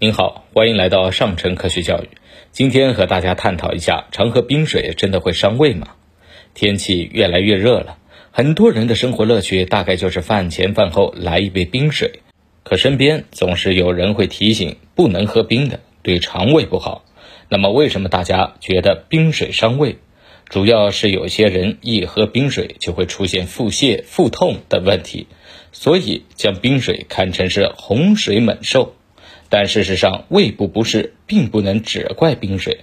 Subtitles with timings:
[0.00, 2.08] 您好，欢迎来到上城科学教育。
[2.52, 5.88] 今天和大家探讨一下，常喝冰水真的会伤胃吗？
[6.54, 7.98] 天气越来越热了，
[8.30, 12.20] 很多人的生活乐趣大概就是饭前饭后来一杯冰水。
[12.62, 17.04] 可身边总是有人会提醒，不能喝冰的，对肠胃不好。
[17.48, 19.98] 那么为什么大家觉得冰水伤胃？
[20.48, 25.26] 主要是有些人一喝冰水就会出现腹泻、腹痛等问题，
[25.72, 28.94] 所以将冰水看成是洪水猛兽。
[29.50, 32.80] 但事实上，胃部不适并不能只怪冰水，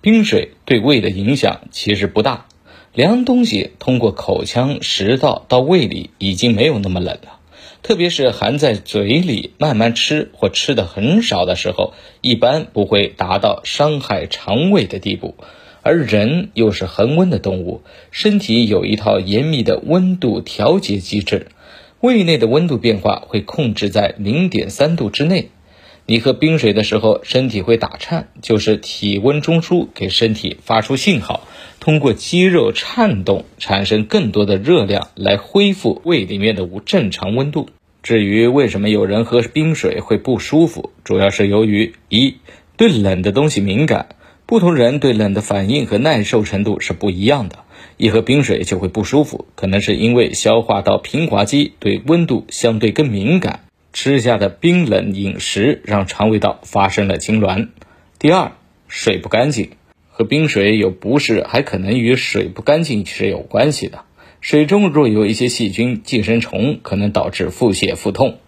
[0.00, 2.46] 冰水对胃的影响其实不大。
[2.92, 7.38] 凉东西通过口腔、食道到胃里已经没有那么冷了，
[7.82, 15.34] 特别是含在嘴里慢慢吃或吃的很少的时候，一般不会达到伤害肠胃的地步。
[15.80, 21.48] 而人又是恒温的动物，身体有一套严密的温度调节机制，
[22.00, 25.48] 胃内的温度变化会控制在零点三度之内。
[26.04, 31.46] 你喝冰水的时候，身体会打颤，就是体温中枢给身体发出信号，
[31.78, 37.68] 通过肌肉颤动产生更多的热量来恢复胃里面的无正常温度。
[38.02, 42.34] 至于为什么有人喝冰水会不舒服，主要是由于一
[42.76, 44.08] 对冷的东西敏感，
[44.44, 47.60] 不同人对冷的反应和耐受程度是不一样的，
[47.96, 53.60] 一喝冰水就会不舒服，可能是因为消化道平滑肌对温度相对更敏感。
[53.92, 57.68] 吃下的冰冷饮食让肠胃道发生了痉挛。
[58.18, 58.52] 第二，
[58.88, 59.72] 水不干净，
[60.08, 64.04] 喝冰水有不适，还可能与水不干净是有关系的。
[64.40, 68.38] 水中若有一些细菌、寄生虫，可能导致腹泻、腹痛。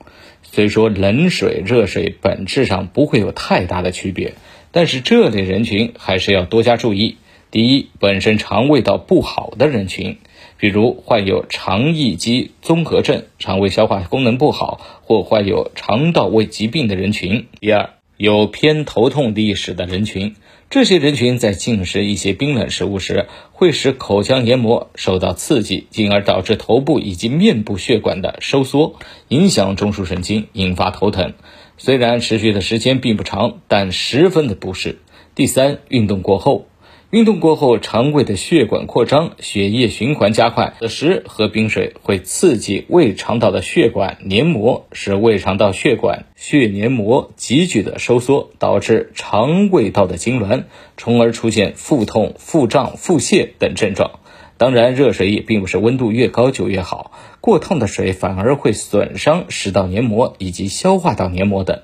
[0.43, 4.35] 虽说冷水、热水本质上不会有太大的区别，
[4.73, 7.19] 但是这类人群还是要多加注意。
[7.55, 10.19] 第一，本身肠胃道不好的人群。
[10.59, 20.35] 比如患有肠易激综合症、肠胃消化功能不好或患有肠道胃疾病的人群；第二，有偏头痛历史的人群，
[20.69, 28.97] 这些人群在进食一些冰冷食物时，会使口腔黏膜受到刺激，进而导致头部以及面部血管的收缩，
[29.29, 31.35] 影响中枢神经，引发头疼。
[31.79, 34.99] 虽然持续的时间并不长，但十分的不适。
[35.37, 36.67] 第三，运动过后。
[37.15, 40.75] 运动过后，肠胃的血管扩张，血液循环加快。
[40.81, 50.65] 此时喝冰水会刺激胃肠道的血管黏膜，使胃肠道血管血黏膜急剧的收缩，导致肠胃道的痉挛，
[50.97, 54.19] 从而出现腹痛、腹胀、腹泻等症状。
[54.57, 61.81] 当然，热水也并不是温度越高就越好，过烫的水反而会损伤食道黏膜以及消化道黏膜等。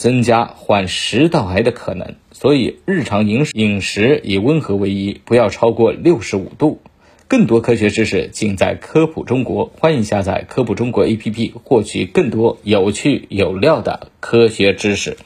[0.00, 6.80] 增加患食道癌的可能，所以日常饮饮食以温和为宜，不要超过六十五度。
[7.28, 15.18] 更多科学知识尽在科普中国，欢迎下载科普中国 APP，获取更多有趣有料的科学知识。